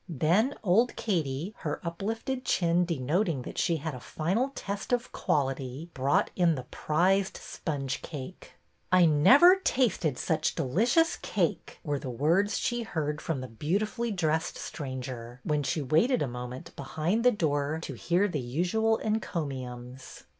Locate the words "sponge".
7.37-8.01